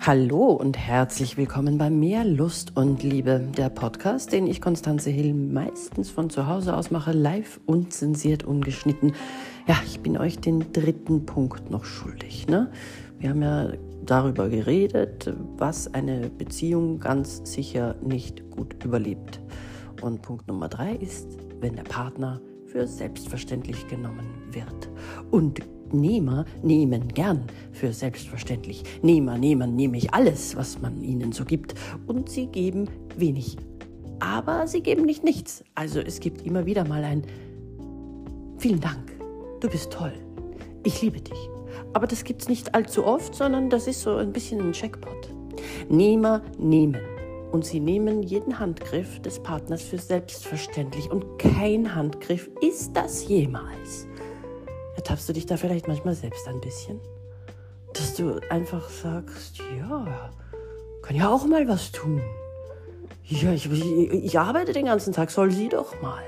[0.00, 5.34] Hallo und herzlich willkommen bei Mehr Lust und Liebe, der Podcast, den ich Konstanze Hill
[5.34, 9.12] meistens von zu Hause aus mache, live, unzensiert, ungeschnitten.
[9.66, 12.46] Ja, ich bin euch den dritten Punkt noch schuldig.
[12.46, 12.70] Ne?
[13.18, 13.72] Wir haben ja
[14.04, 19.40] darüber geredet, was eine Beziehung ganz sicher nicht gut überlebt.
[20.00, 21.26] Und Punkt Nummer drei ist,
[21.60, 24.88] wenn der Partner für selbstverständlich genommen wird.
[25.32, 25.60] Und
[25.92, 28.82] Nehmer nehmen gern für selbstverständlich.
[29.02, 31.74] Nehmer nehmen nämlich alles, was man ihnen so gibt.
[32.06, 33.56] Und sie geben wenig.
[34.20, 35.64] Aber sie geben nicht nichts.
[35.74, 37.22] Also es gibt immer wieder mal ein
[38.58, 39.12] Vielen Dank.
[39.60, 40.12] Du bist toll.
[40.82, 41.48] Ich liebe dich.
[41.92, 45.30] Aber das gibt es nicht allzu oft, sondern das ist so ein bisschen ein Checkpot.
[45.88, 47.00] Nehmer nehmen.
[47.52, 51.10] Und sie nehmen jeden Handgriff des Partners für selbstverständlich.
[51.10, 54.08] Und kein Handgriff ist das jemals.
[55.08, 57.00] Ertappst du dich da vielleicht manchmal selbst ein bisschen?
[57.94, 60.30] Dass du einfach sagst, ja,
[61.00, 62.20] kann ja auch mal was tun.
[63.24, 66.22] Ja, ich, ich, ich arbeite den ganzen Tag, soll sie doch mal.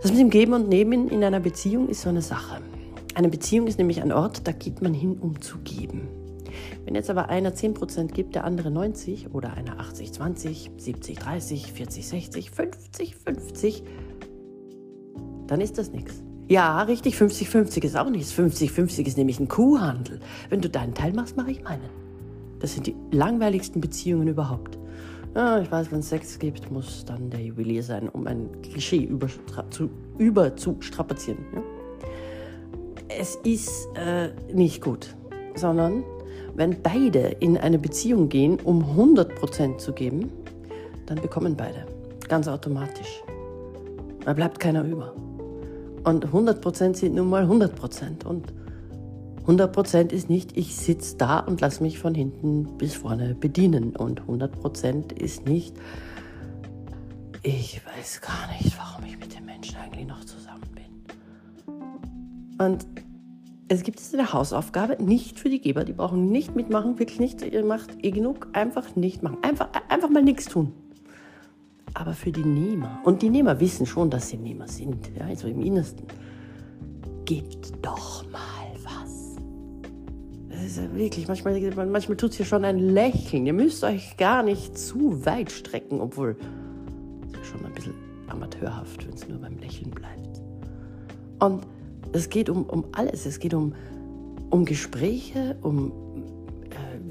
[0.00, 2.62] Das mit dem Geben und Nehmen in einer Beziehung ist so eine Sache.
[3.14, 6.08] Eine Beziehung ist nämlich ein Ort, da geht man hin, um zu geben.
[6.86, 12.48] Wenn jetzt aber einer 10% gibt, der andere 90 oder einer 80-20, 70-30, 40-60,
[13.26, 13.82] 50-50,
[15.46, 16.22] dann ist das nichts.
[16.48, 18.32] Ja, richtig, 50-50 ist auch nichts.
[18.32, 20.20] 50-50 ist nämlich ein Kuhhandel.
[20.50, 21.88] Wenn du deinen Teil machst, mache ich meinen.
[22.60, 24.78] Das sind die langweiligsten Beziehungen überhaupt.
[25.34, 29.02] Ja, ich weiß, wenn es Sex gibt, muss dann der Juwelier sein, um ein Klischee
[29.02, 29.28] über,
[29.70, 31.38] zu, über zu strapazieren.
[31.54, 31.62] Ja?
[33.08, 35.14] Es ist äh, nicht gut,
[35.56, 36.04] sondern
[36.54, 40.30] wenn beide in eine Beziehung gehen, um 100% zu geben,
[41.06, 41.86] dann bekommen beide.
[42.28, 43.22] Ganz automatisch.
[44.24, 45.14] Da bleibt keiner über.
[46.04, 48.24] Und 100% sind nun mal 100%.
[48.24, 48.52] Und
[49.46, 53.96] 100% ist nicht, ich sitze da und lasse mich von hinten bis vorne bedienen.
[53.96, 55.74] Und 100% ist nicht,
[57.42, 62.66] ich weiß gar nicht, warum ich mit dem Menschen eigentlich noch zusammen bin.
[62.66, 62.86] Und
[63.68, 67.42] es gibt jetzt eine Hausaufgabe, nicht für die Geber, die brauchen nicht mitmachen, wirklich nicht,
[67.42, 69.38] ihr macht eh genug, einfach nicht machen.
[69.42, 70.72] Einfach, einfach mal nichts tun
[71.94, 73.00] aber für die Nehmer.
[73.04, 76.06] Und die Nehmer wissen schon, dass sie Nehmer sind, ja, also im Innersten.
[77.24, 78.40] Gebt doch mal
[78.82, 79.36] was.
[80.50, 83.46] Das ist ja wirklich, manchmal, manchmal tut es hier schon ein Lächeln.
[83.46, 86.36] Ihr müsst euch gar nicht zu weit strecken, obwohl
[87.32, 87.94] es ist schon ein bisschen
[88.26, 90.42] amateurhaft, wenn es nur beim Lächeln bleibt.
[91.38, 91.66] Und
[92.12, 93.24] es geht um, um alles.
[93.24, 93.74] Es geht um,
[94.50, 95.92] um Gespräche, um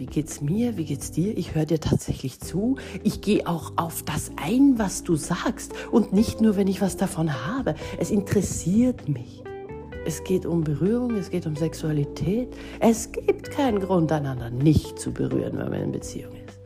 [0.04, 1.38] wie geht's mir, wie geht's dir?
[1.38, 2.76] Ich höre dir tatsächlich zu.
[3.04, 6.98] Ich gehe auch auf das ein, was du sagst und nicht nur, wenn ich was
[6.98, 7.76] davon habe.
[7.98, 9.44] Es interessiert mich.
[10.06, 12.50] Es geht um Berührung, es geht um Sexualität.
[12.82, 16.60] Es gibt keinen Grund, einander nicht zu berühren, wenn man in Beziehung ist.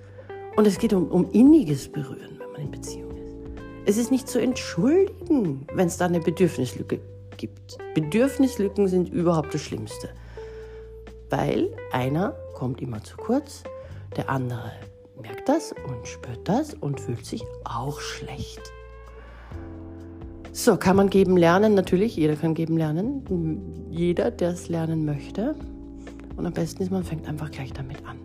[0.56, 3.38] Und es geht um, um inniges Berühren, wenn man in Beziehung ist.
[3.86, 7.02] Es ist nicht zu entschuldigen, wenn es da eine Bedürfnislücke
[7.38, 7.78] gibt.
[7.94, 10.10] Bedürfnislücken sind überhaupt das Schlimmste.
[11.30, 13.62] Weil einer kommt immer zu kurz,
[14.16, 14.72] der andere
[15.22, 18.62] merkt das und spürt das und fühlt sich auch schlecht.
[20.54, 21.76] So, kann man geben lernen?
[21.76, 23.86] Natürlich, jeder kann geben lernen.
[23.92, 25.54] Jeder, der es lernen möchte.
[26.36, 28.18] Und am besten ist, man fängt einfach gleich damit an.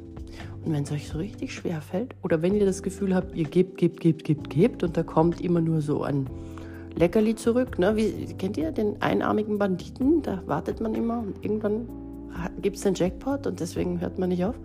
[0.64, 3.44] Und wenn es euch so richtig schwer fällt oder wenn ihr das Gefühl habt, ihr
[3.44, 6.26] gebt, gebt, gebt, gebt, gebt und da kommt immer nur so ein
[6.94, 7.97] Leckerli zurück, ne?
[7.97, 10.22] Wie, kennt ihr den einarmigen Banditen?
[10.22, 11.87] Da wartet man immer und irgendwann
[12.60, 14.56] gibt es den Jackpot und deswegen hört man nicht auf?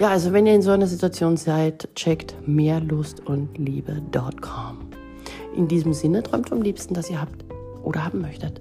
[0.00, 4.78] Ja, also wenn ihr in so einer Situation seid, checkt mehrlustundliebe.com.
[5.54, 7.44] In diesem Sinne träumt vom Liebsten, das ihr habt
[7.82, 8.60] oder haben möchtet.